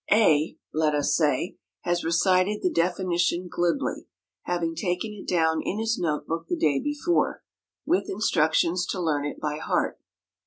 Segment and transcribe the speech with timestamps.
[0.11, 4.07] A, let us say, has recited the definition glibly,
[4.45, 7.43] having taken it down in his note book the day before,
[7.85, 10.01] with instructions to learn it by heart.